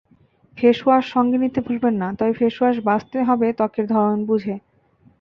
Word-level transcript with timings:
Face wash 0.57 1.03
সঙ্গে 1.11 1.37
নিতে 1.37 1.59
ভুলবেন 1.61 1.95
না, 2.01 2.07
তবে 2.19 2.33
ফেসওয়াশ 2.33 2.75
বাছতে 2.87 3.17
হবে 3.23 3.47
ত্বকের 3.53 3.85
ধরন 3.87 4.19
বুঝে। 4.25 4.55